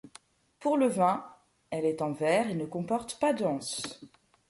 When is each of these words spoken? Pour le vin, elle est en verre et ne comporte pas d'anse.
Pour 0.59 0.77
le 0.77 0.87
vin, 0.87 1.23
elle 1.69 1.85
est 1.85 2.01
en 2.01 2.11
verre 2.11 2.49
et 2.49 2.55
ne 2.55 2.65
comporte 2.65 3.19
pas 3.19 3.33
d'anse. 3.33 4.01